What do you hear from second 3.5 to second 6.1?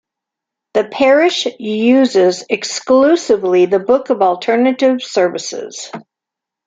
the Book of Alternative Services.